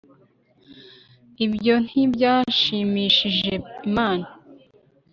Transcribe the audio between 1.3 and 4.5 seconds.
Ibyo nti byashimishije Imana